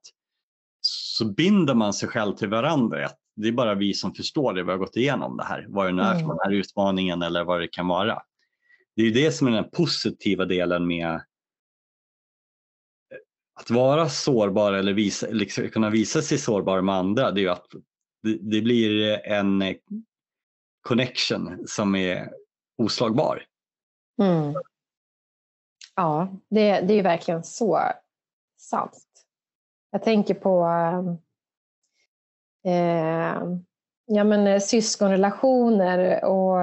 [0.80, 3.08] så binder man sig själv till varandra.
[3.36, 5.92] Det är bara vi som förstår det, vi har gått igenom det här, vad det
[5.92, 6.28] nu är för mm.
[6.28, 8.22] den här utmaningen eller vad det kan vara.
[8.96, 11.20] Det är det som är den positiva delen med
[13.58, 17.48] att vara sårbar eller visa, liksom, kunna visa sig sårbar med andra, det är ju
[17.48, 17.66] att
[18.22, 19.74] det, det blir en
[20.88, 22.32] connection som är
[22.82, 23.42] oslagbar.
[24.22, 24.54] Mm.
[25.96, 27.80] Ja, det, det är verkligen så
[28.60, 29.04] sant.
[29.90, 30.64] Jag tänker på
[32.64, 33.42] eh, eh
[34.06, 36.58] ja, men, eh, syskonrelationer och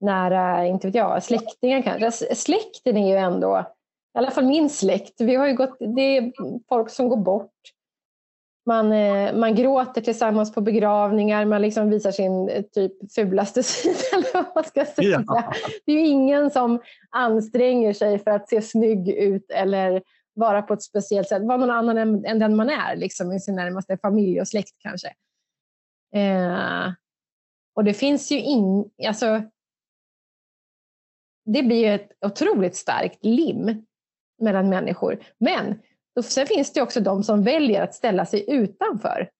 [0.00, 2.34] nära, inte vet jag, släktingar kanske.
[2.34, 3.74] Släkten är ju ändå
[4.14, 6.32] i alla fall min släkt, vi har gått, det är
[6.68, 7.52] folk som går bort.
[8.66, 13.98] Man, eh, man gråter tillsammans på begravningar, man liksom visar sin eh, typ fulaste sida.
[14.12, 15.24] Eller vad man ska säga.
[15.26, 15.52] Ja.
[15.86, 20.02] Det är ju ingen som anstränger sig för att se snygg ut eller
[20.34, 23.40] vara på ett speciellt sätt, vara någon annan än, än den man är liksom, i
[23.40, 25.08] sin närmaste familj och släkt kanske.
[26.14, 26.92] Eh,
[27.74, 29.42] och det finns ju in, alltså,
[31.44, 33.86] det blir ju ett otroligt starkt lim
[34.42, 35.18] mellan människor.
[35.38, 35.78] Men
[36.16, 39.30] då, sen finns det också de som väljer att ställa sig utanför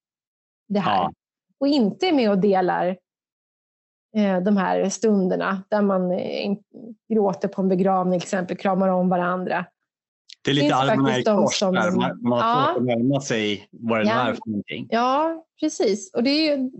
[0.68, 1.12] det här ja.
[1.58, 2.86] och inte är med och delar
[4.16, 6.56] eh, de här stunderna där man eh,
[7.12, 9.66] gråter på en begravning, till exempel kramar om varandra.
[10.44, 11.90] Det är lite armarna i kors som, där.
[11.90, 14.86] Man, man ja, att närma sig vad det ja, är för någonting.
[14.90, 16.14] Ja, precis.
[16.14, 16.70] Och det, ju,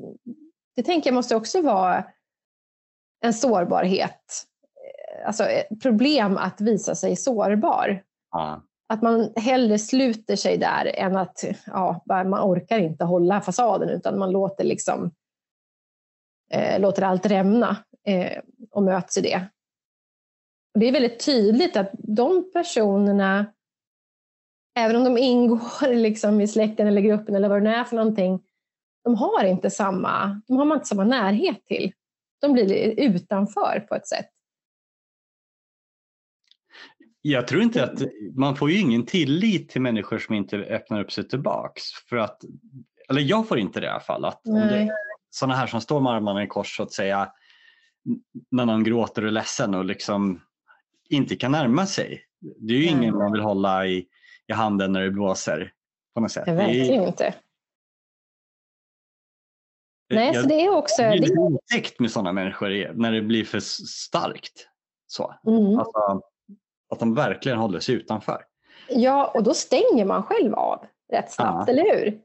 [0.76, 2.04] det tänker jag måste också vara
[3.24, 4.46] en sårbarhet.
[5.26, 8.02] Alltså ett problem att visa sig sårbar.
[8.32, 8.62] Ja.
[8.88, 14.18] Att man hellre sluter sig där än att ja, man orkar inte hålla fasaden utan
[14.18, 15.10] man låter, liksom,
[16.50, 18.38] eh, låter allt rämna eh,
[18.70, 19.48] och möts i det.
[20.74, 23.46] Och det är väldigt tydligt att de personerna,
[24.78, 27.96] även om de ingår liksom i släkten eller gruppen eller vad det nu är för
[27.96, 28.42] någonting,
[29.04, 31.92] de har inte samma, de har man inte samma närhet till.
[32.40, 34.28] De blir utanför på ett sätt.
[37.22, 38.02] Jag tror inte att
[38.34, 41.82] man får ju ingen tillit till människor som inte öppnar upp sig tillbaks.
[42.08, 42.44] För att,
[43.08, 44.24] eller jag får inte det i alla fall.
[44.24, 44.96] Att om det,
[45.30, 47.32] sådana här som står med armarna i kors så att säga
[48.50, 50.40] när någon gråter och är ledsen och liksom
[51.08, 52.24] inte kan närma sig.
[52.58, 54.06] Det är ju ingen man vill hålla i,
[54.46, 55.72] i handen när det blåser.
[56.14, 56.44] På något sätt.
[56.46, 57.34] Ja, verkligen inte.
[60.10, 61.02] Nej, jag, så det är också...
[61.02, 64.68] Det blir otäckt med sådana människor när det blir för starkt.
[65.06, 65.34] Så.
[65.46, 65.78] Mm.
[65.78, 66.22] Alltså,
[66.92, 68.44] att de verkligen håller sig utanför.
[68.88, 71.72] Ja, och då stänger man själv av rätt snabbt, ja.
[71.72, 72.20] eller hur?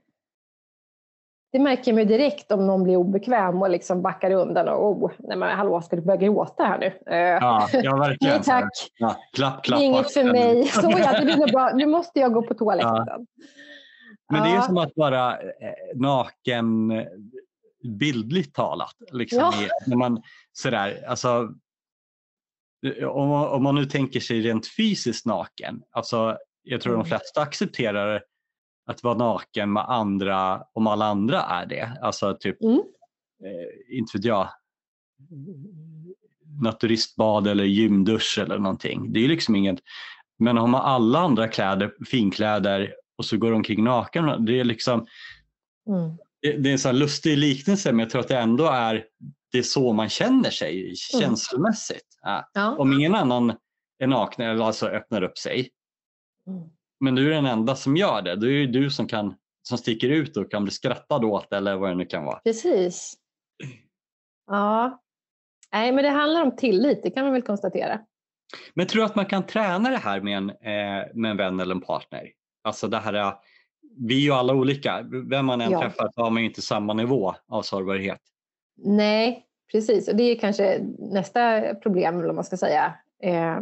[1.52, 5.12] Det märker man ju direkt om någon blir obekväm och liksom backar undan och oh,
[5.20, 6.94] nej men hallå, ska du börja gråta här nu?
[7.06, 8.36] Ja, ja verkligen.
[8.36, 8.70] Nej tack.
[8.98, 9.80] Ja, klapp, klapp.
[9.80, 10.66] Det är inget för mig.
[10.68, 11.72] Så ja, det blir bra.
[11.74, 13.28] Nu måste jag gå på toaletten.
[14.30, 15.46] Men det är som att vara eh,
[15.96, 16.92] naken
[17.84, 18.96] bildligt talat.
[19.12, 19.54] Liksom, ja.
[19.86, 20.22] när man,
[20.54, 21.50] sådär, alltså,
[23.08, 27.04] om, man, om man nu tänker sig rent fysiskt naken, alltså, jag tror mm.
[27.04, 28.22] de flesta accepterar
[28.88, 31.98] att vara naken med andra om alla andra är det.
[32.02, 32.78] Alltså typ, mm.
[33.44, 34.50] eh, inte vet jag,
[36.62, 39.14] naturistbad eller gymdusch eller någonting.
[39.14, 39.80] Det är liksom inget,
[40.40, 44.64] men har man alla andra kläder, finkläder och så går de omkring naken, det är
[44.64, 45.08] liksom
[45.90, 46.18] mm.
[46.42, 49.06] det, det, är en sån lustig liknelse men jag tror att det ändå är
[49.52, 50.96] det är så man känner sig mm.
[50.96, 52.20] känslomässigt.
[52.22, 52.50] Ja.
[52.54, 52.76] Ja.
[52.78, 53.56] Om ingen annan
[54.00, 55.70] är naken eller alltså öppnar upp sig
[56.48, 58.36] mm men du är den enda som gör det.
[58.36, 61.90] Då är du som, kan, som sticker ut och kan bli skrattad åt eller vad
[61.90, 62.40] det nu kan vara.
[62.40, 63.14] Precis.
[64.48, 65.04] Ja.
[65.74, 68.00] Nej, men det handlar om tillit, det kan man väl konstatera.
[68.74, 71.60] Men tror du att man kan träna det här med en, eh, med en vän
[71.60, 72.32] eller en partner?
[72.64, 73.36] Alltså det här,
[73.98, 75.06] vi är ju alla olika.
[75.30, 75.82] Vem man än ja.
[75.82, 78.22] träffar så har man ju inte samma nivå av sårbarhet.
[78.78, 80.08] Nej, precis.
[80.08, 82.94] Och det är kanske nästa problem, om man ska säga.
[83.24, 83.60] Eh,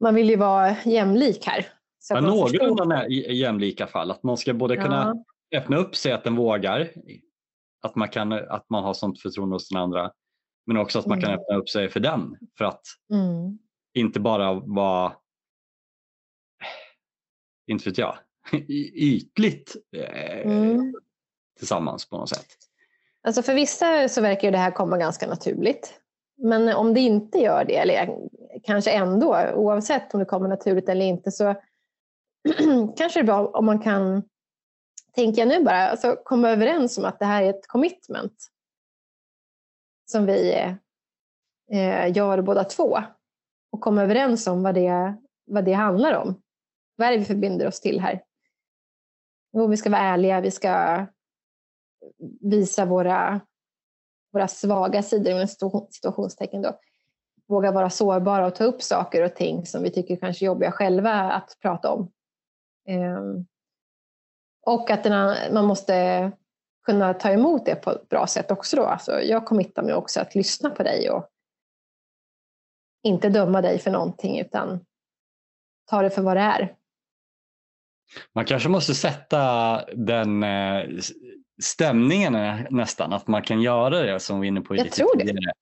[0.00, 1.66] man vill ju vara jämlik här.
[1.98, 5.58] Så ja, någorlunda jämlika fall, att man ska både kunna ja.
[5.58, 6.90] öppna upp sig att den vågar,
[7.82, 10.12] att man, kan, att man har sånt förtroende hos den andra,
[10.66, 11.30] men också att man mm.
[11.30, 12.36] kan öppna upp sig för den.
[12.58, 13.58] För att mm.
[13.94, 15.12] inte bara vara,
[17.66, 18.18] inte vet jag,
[18.94, 20.94] ytligt eh, mm.
[21.58, 22.67] tillsammans på något sätt.
[23.28, 26.00] Alltså för vissa så verkar det här komma ganska naturligt.
[26.36, 28.18] Men om det inte gör det, eller
[28.64, 31.54] kanske ändå, oavsett om det kommer naturligt eller inte, så
[32.96, 34.22] kanske det är bra om man kan,
[35.14, 38.48] tänker jag nu bara, alltså komma överens om att det här är ett commitment
[40.10, 40.52] som vi
[41.72, 42.98] eh, gör båda två
[43.72, 45.14] och komma överens om vad det,
[45.46, 46.42] vad det handlar om.
[46.96, 48.22] Vad är det vi förbinder oss till här?
[49.52, 51.06] Jo, vi ska vara ärliga, vi ska
[52.40, 53.40] visa våra
[54.32, 55.48] våra svaga sidor inom
[55.90, 56.78] situationstecken då,
[57.46, 60.72] våga vara sårbara och ta upp saker och ting som vi tycker kanske är jobbiga
[60.72, 62.12] själva att prata om.
[62.88, 63.46] Um,
[64.66, 66.32] och att den, man måste
[66.86, 68.76] kunna ta emot det på ett bra sätt också.
[68.76, 68.82] Då.
[68.82, 71.28] Alltså, jag committar mig också att lyssna på dig och
[73.02, 74.80] inte döma dig för någonting utan
[75.84, 76.74] ta det för vad det är.
[78.34, 80.84] Man kanske måste sätta den eh,
[81.62, 84.96] stämningen är nästan, att man kan göra det som vi är inne på Jag lite
[84.96, 85.40] tror tidigare.
[85.40, 85.52] det.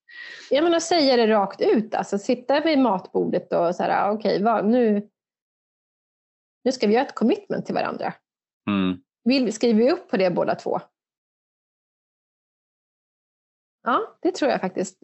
[0.50, 4.62] Jag menar säga det rakt ut, alltså sitta vid matbordet och så här, okej, okay,
[4.62, 5.09] nu,
[6.64, 8.14] nu ska vi göra ett commitment till varandra.
[8.68, 8.98] Mm.
[9.24, 10.80] Vill, skriver vi upp på det båda två?
[13.85, 15.00] Ja, det tror jag faktiskt.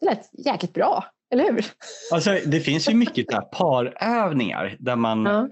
[0.00, 1.66] Det lät jäkligt bra, eller hur?
[2.12, 5.48] Alltså, det finns ju mycket där parövningar där man ja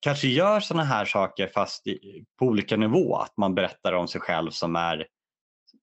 [0.00, 3.16] kanske gör sådana här saker fast i, på olika nivå.
[3.16, 5.06] Att man berättar om sig själv som är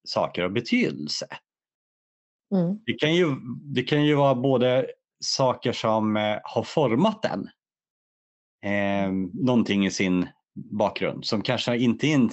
[0.07, 1.27] saker av betydelse.
[2.55, 2.79] Mm.
[2.85, 4.87] Det, kan ju, det kan ju vara både
[5.19, 7.49] saker som eh, har format en.
[8.71, 12.29] Eh, någonting i sin bakgrund som kanske inte är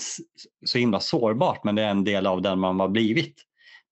[0.67, 3.43] så himla sårbart men det är en del av den man har blivit.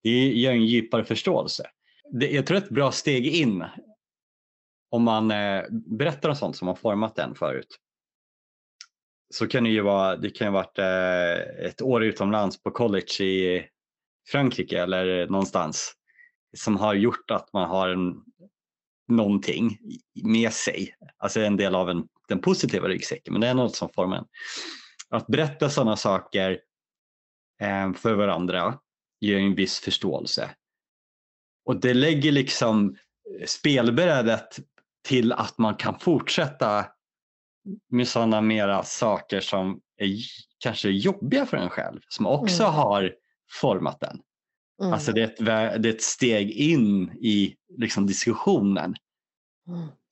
[0.03, 1.67] Det ger en djupare förståelse.
[2.13, 3.65] Det, jag tror ett bra steg in
[4.91, 7.79] om man eh, berättar om sånt som har format en förut
[9.33, 13.25] så kan det ju vara, det kan ju varit eh, ett år utomlands på college
[13.25, 13.67] i
[14.29, 15.93] Frankrike eller någonstans
[16.57, 18.15] som har gjort att man har en,
[19.09, 19.79] någonting
[20.25, 23.89] med sig, alltså en del av en, den positiva ryggsäcken, men det är något som
[23.89, 24.27] formar en.
[25.11, 26.61] Att berätta sådana saker
[27.63, 28.79] eh, för varandra
[29.21, 30.51] ger en viss förståelse.
[31.65, 32.97] Och det lägger liksom
[33.47, 34.49] spelbrädet
[35.09, 36.87] till att man kan fortsätta
[37.91, 40.17] med sådana mera saker som är
[40.59, 42.75] kanske jobbiga för en själv som också mm.
[42.75, 43.15] har
[43.61, 44.21] format den.
[44.81, 44.93] Mm.
[44.93, 48.95] Alltså det är, ett, det är ett steg in i liksom diskussionen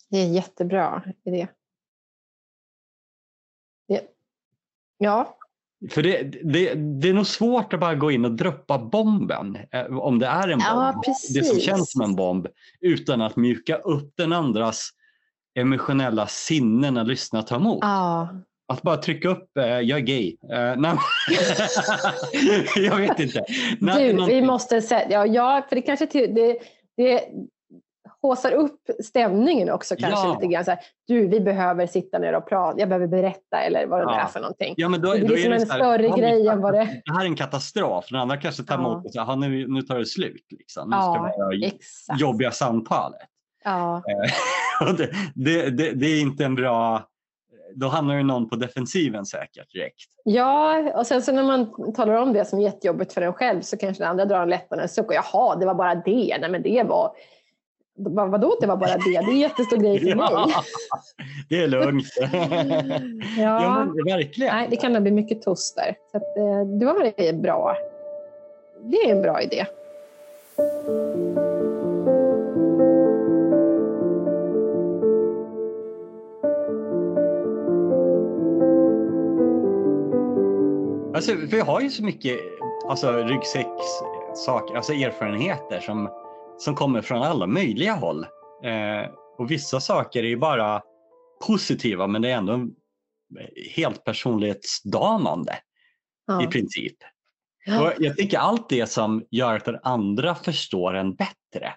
[0.08, 1.48] Det är en jättebra idé.
[3.88, 4.02] Det,
[4.98, 5.36] ja.
[5.90, 9.98] För det, det, det är nog svårt att bara gå in och droppa bomben, eh,
[9.98, 12.46] om det är en bomb, Ja, det som känns som en bomb,
[12.80, 14.90] utan att mjuka upp den andras
[15.58, 17.78] emotionella sinnen att lyssna och ta emot.
[17.80, 18.28] Ja,
[18.72, 20.36] Att bara trycka upp, eh, jag är gay.
[20.52, 20.58] Eh,
[22.76, 23.44] jag vet inte.
[23.80, 26.58] Du, vi måste säga, ja, ja, för det kanske till, det,
[26.96, 27.24] det
[28.22, 30.34] håsar upp stämningen också kanske Ja.
[30.40, 30.64] lite grann.
[30.64, 34.04] Så här, du, vi behöver sitta ner och prata, jag behöver berätta eller vad det
[34.04, 34.20] Ja.
[34.20, 34.74] är för någonting.
[34.76, 36.60] Ja, men då, Det blir då liksom är det en här, större men grej än
[36.60, 38.04] vad det- Det här är en katastrof.
[38.10, 38.80] Den andra kanske tar Ja.
[38.80, 40.46] emot och säger, "Ja, nu, nu tar det slut.
[40.50, 40.90] Liksom.
[40.90, 41.66] Nu ska vi
[42.08, 43.20] ha jobbiga samtalet.
[43.64, 44.02] Ja, Och
[44.98, 47.06] det, det, det, det är inte en bra...
[47.74, 49.96] Då hamnar ju någon på defensiven säkert direkt.
[50.24, 53.60] ja, och sen så när man talar om det som är jättejobbigt för en själv
[53.60, 56.36] så kanske den andra drar en lättnadens suck och jaha, det var bara det.
[56.40, 57.12] Nej, men det var...
[58.02, 59.02] Vad, vadå att det var bara det?
[59.04, 60.28] Det är en jättestor grej för mig.
[60.30, 60.48] Ja,
[61.48, 62.06] det är lugnt.
[63.38, 64.54] ja, Ja, men verkligen.
[64.56, 65.94] nej, det kan nog bli mycket toast där.
[66.10, 67.76] Så att, eh, det var väl bra.
[68.82, 69.66] Det är en bra idé.
[81.20, 82.40] Alltså, vi har ju så mycket
[82.88, 86.10] alltså, ryggsäckssaker, alltså erfarenheter som,
[86.58, 88.24] som kommer från alla möjliga håll.
[88.64, 90.82] Eh, och vissa saker är ju bara
[91.46, 92.68] positiva men det är ändå
[93.74, 95.58] helt personlighetsdanande
[96.26, 96.44] Ja.
[96.44, 96.96] i princip.
[97.66, 97.82] Ja.
[97.82, 101.74] Och jag tycker allt det som gör att den andra förstår en bättre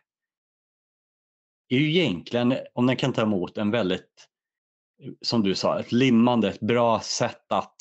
[1.69, 4.27] är ju egentligen, om den kan ta emot en väldigt,
[5.21, 7.75] som du sa, ett limmande, ett bra sätt att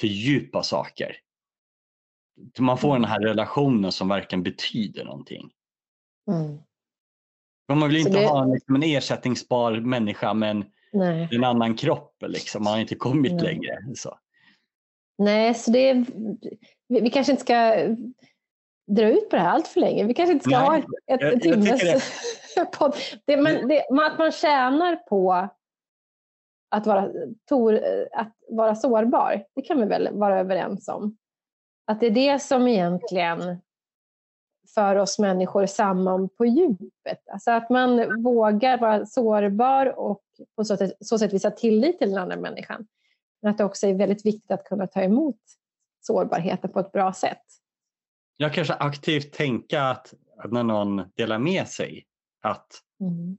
[0.00, 1.16] fördjupa saker.
[2.58, 5.50] Man får den här relationen som verkligen betyder någonting.
[6.30, 6.58] Mm.
[7.68, 11.28] Men Man vill inte det- ha en, liksom en ersättningsbar människa med en, Nej.
[11.32, 12.14] en annan kropp.
[12.26, 12.64] Liksom.
[12.64, 13.42] Man har inte kommit Nej.
[13.42, 13.78] längre.
[13.94, 14.18] Så.
[15.18, 15.94] Nej, så det är,
[16.88, 17.74] vi, vi kanske inte ska
[18.86, 20.04] dra ut på det här allt för länge.
[20.04, 22.12] Vi kanske inte ska Nej, ha ett, ett, jag- ett jag timmes
[22.78, 22.94] podd.
[23.24, 25.48] Det, men det, man- att man tjänar på
[26.68, 27.10] att vara,
[27.48, 27.80] tor,
[28.12, 31.16] att vara sårbar, det kan vi väl vara överens om.
[31.86, 33.60] Att det är det som egentligen
[34.74, 37.28] för oss människor samman på djupet.
[37.32, 40.22] Alltså att man vågar vara sårbar och
[40.56, 42.86] på så sätt, så sätt visa tillit till den andra människan.
[43.42, 45.40] Men att det också är väldigt viktigt att kunna ta emot
[46.00, 47.42] sårbarheten på ett bra sätt.
[48.36, 52.04] Jag kanske aktivt tänka att, att när någon delar med sig
[52.42, 53.38] att Mm.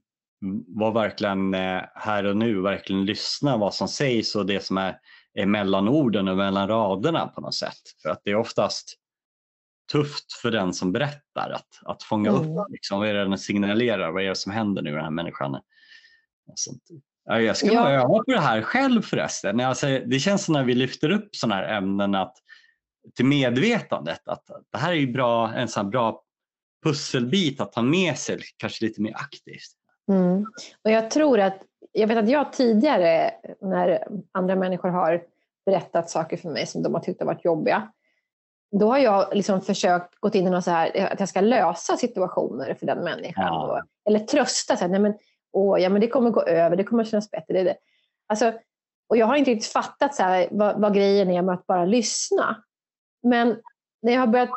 [0.66, 4.98] Vara verkligen eh, här och nu, verkligen lyssna vad som sägs och det som är,
[5.34, 7.78] är mellan orden och mellan raderna på något sätt.
[8.02, 8.94] För att det är oftast
[9.92, 12.58] tufft för den som berättar att, att fånga Mm.
[12.58, 15.10] upp liksom, vad är det den signalerar, vad är det som händer nu den här
[15.10, 15.60] människan.
[17.24, 17.82] Ja, jag ska Ja.
[17.82, 19.60] bara öva på det här själv förresten.
[19.60, 22.36] Alltså, det känns som när vi lyfter upp sådana här ämnen att,
[23.16, 26.22] till medvetandet att det här är bra, en sån bra
[26.84, 29.74] pusselbit att ta med sig kanske lite mer aktivt.
[30.08, 30.46] Mm.
[30.84, 33.30] Och jag tror att, jag vet att jag tidigare
[33.60, 35.22] när andra människor har
[35.66, 37.92] berättat saker för mig som de har tyckt har varit jobbiga,
[38.70, 41.96] då har jag liksom försökt gå in i något så här, att jag ska lösa
[41.96, 43.44] situationer för den människan.
[43.44, 43.82] Ja.
[44.08, 45.14] Eller trösta, så här, nej men,
[45.52, 47.54] åh, ja, men det kommer gå över, det kommer kännas bättre.
[47.54, 47.76] Det, det.
[48.26, 48.52] Alltså,
[49.08, 51.84] och jag har inte riktigt fattat så här, vad, vad grejen är med att bara
[51.84, 52.62] lyssna.
[53.22, 53.56] Men
[54.02, 54.50] när jag har börjat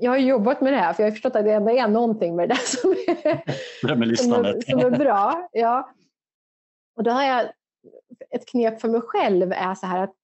[0.00, 2.36] jag har jobbat med det här för jag har förstått att det ändå är någonting
[2.36, 5.48] med det där som är, Det som är, som är bra.
[5.52, 5.94] Ja.
[6.96, 7.46] Och då har jag
[8.30, 10.14] ett knep för mig själv är så här att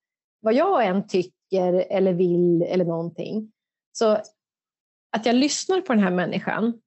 [0.41, 3.53] vad jag än tycker eller vill eller någonting
[3.93, 4.07] så
[5.11, 6.81] att jag lyssnar på den här människan.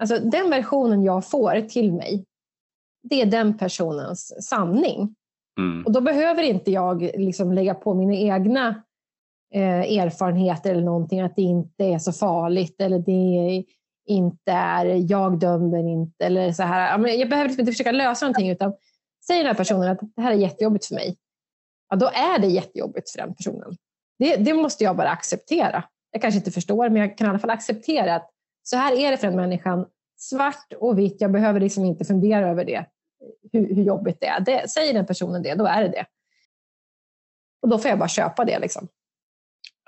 [0.00, 2.24] Alltså den versionen jag får till mig
[3.02, 5.14] det är den personens sanning.
[5.58, 5.86] Mm.
[5.86, 8.82] Och då behöver inte jag liksom lägga på mina egna
[9.54, 13.64] Eh, erfarenheter eller någonting, att det inte är så farligt eller det
[14.06, 17.08] inte är, jag dömer inte eller så här.
[17.08, 18.74] Jag behöver liksom inte försöka lösa någonting utan
[19.26, 21.16] säger den här personen att det här är jättejobbigt för mig,
[21.88, 23.76] ja, då är det jättejobbigt för den personen.
[24.18, 25.84] Det, det måste jag bara acceptera.
[26.10, 28.30] Jag kanske inte förstår, men jag kan i alla fall acceptera att
[28.62, 29.86] så här är det för den människan.
[30.16, 32.86] Svart och vitt, jag behöver liksom inte fundera över det
[33.52, 34.40] hur, hur jobbigt det är.
[34.40, 36.06] Det, säger den personen det, då är det det.
[37.62, 38.58] Och då får jag bara köpa det.
[38.58, 38.88] Liksom.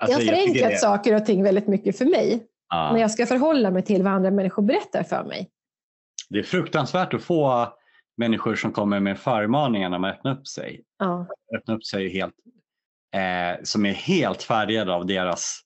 [0.01, 2.91] Alltså, jag har förenklat det- saker och ting väldigt mycket för mig Ja.
[2.93, 5.49] när jag ska förhålla mig till vad andra människor berättar för mig.
[6.29, 7.67] Det är fruktansvärt att få
[8.17, 10.83] människor som kommer med förmaningar när man öppnar upp sig.
[10.99, 11.27] Ja.
[11.57, 12.33] Öppna upp sig helt,
[13.15, 15.59] eh, som är helt färgade av deras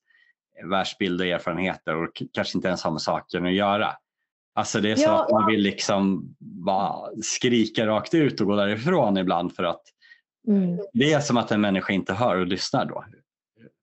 [0.72, 3.92] världsbild och erfarenheter och kanske inte ens har med saken att göra.
[4.56, 5.24] Alltså det är så Ja.
[5.24, 9.82] att man vill liksom bara skrika rakt ut och gå därifrån ibland för att
[10.48, 10.78] Mm.
[10.94, 13.06] det är som att en människa inte hör och lyssnar då.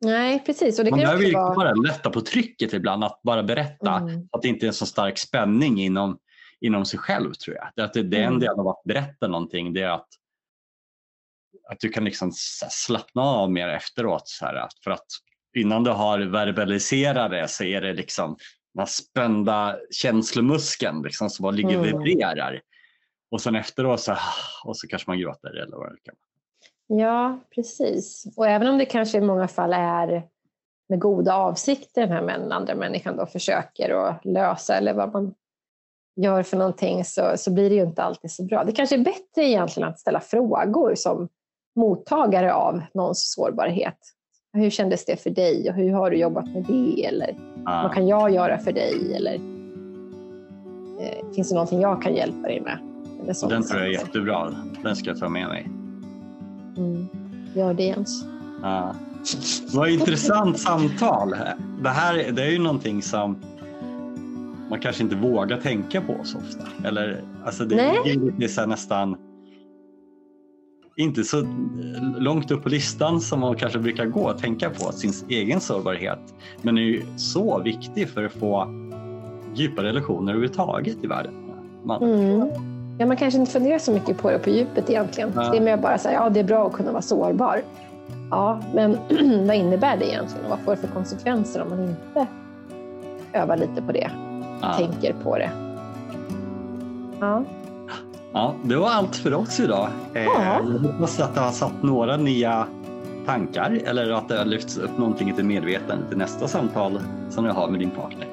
[0.03, 0.79] Nej, precis.
[0.79, 1.55] Och det Man behöver ju också vara...
[1.55, 3.97] bara lätta på trycket ibland, att bara berätta.
[3.97, 4.29] Mm.
[4.33, 6.19] Att det inte är en så stark spänning inom,
[6.61, 7.69] inom sig själv tror jag.
[7.77, 8.41] Det, att det, det är en Mm.
[8.41, 10.09] del av att berätta någonting, det är att,
[11.71, 12.33] att du kan liksom
[12.71, 14.29] slappna av mer efteråt.
[14.29, 15.07] Så här, för att
[15.57, 18.37] innan du har verbaliserat det så är det liksom
[18.75, 22.03] den här spända känslomuskeln liksom, som bara ligger och Mm.
[22.03, 22.61] vibrerar.
[23.31, 24.17] Och sen efteråt så,
[24.65, 26.32] och så kanske man gråter eller vad det kan vara.
[26.95, 28.25] Ja, precis.
[28.37, 30.23] Och även om det kanske i många fall är
[30.89, 35.35] med goda avsikter den här män- andra människan då försöker att lösa eller vad man
[36.17, 38.65] gör för någonting så, så blir det ju inte alltid så bra.
[38.65, 41.29] Det kanske är bättre egentligen att ställa frågor som
[41.77, 43.99] mottagare av någons sårbarhet.
[44.53, 47.05] Hur kändes det för dig och hur har du jobbat med det?
[47.07, 47.81] Eller Ja.
[47.83, 49.15] vad kan jag göra för dig?
[49.15, 49.35] Eller
[51.01, 52.79] eh, finns det någonting jag kan hjälpa dig med?
[53.49, 54.55] Den tror jag är jättebra.
[54.83, 55.69] Den ska jag ta med mig.
[56.77, 57.07] Mm.
[57.55, 58.25] Gör det Jens.
[58.63, 58.95] Ja.
[59.75, 61.35] Vad intressant samtal.
[61.83, 63.37] Det här det är ju någonting som
[64.71, 66.89] man kanske inte vågar tänka på så ofta.
[66.89, 67.97] Eller, alltså det Nej.
[68.05, 69.17] ju lite så nästan
[70.97, 71.47] inte så
[72.19, 76.35] långt upp på listan som man kanske brukar gå och tänka på sin egen sårbarhet.
[76.63, 78.67] Men är ju så viktig för att få
[79.55, 81.35] djupa relationer överhuvudtaget i världen.
[81.85, 82.72] Man, Mm.
[83.03, 85.33] Ja, man kanske inte funderar så mycket på det på djupet egentligen.
[85.35, 85.51] Ja.
[85.51, 87.63] Det är mer bara så här, ja det är bra att kunna vara sårbar.
[88.31, 88.99] Ja, men
[89.47, 90.45] vad innebär det egentligen?
[90.45, 92.27] Och vad får det för konsekvenser om man inte
[93.33, 94.11] övar lite på det,
[94.61, 94.75] ja.
[94.75, 95.51] tänker på det?
[97.21, 97.45] Ja,
[98.33, 99.89] Ja, det var allt för oss idag.
[100.15, 100.61] Eh, Ja.
[100.63, 102.67] Jag hoppas att det har satt några nya
[103.27, 107.01] tankar eller att det har lyfts upp någonting till medvetandet till nästa samtal
[107.31, 108.27] som jag har med din partner.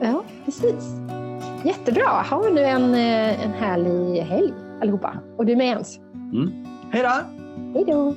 [0.00, 0.94] ja precis.
[1.64, 2.24] Jättebra.
[2.30, 5.14] Ha nu en, eh, en härlig helg allihopa.
[5.36, 6.00] Och du med Jens.
[6.90, 7.08] Hej då!
[7.74, 8.14] Hej då!